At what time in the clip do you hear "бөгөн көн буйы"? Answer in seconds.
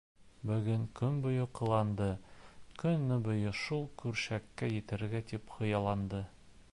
0.51-1.43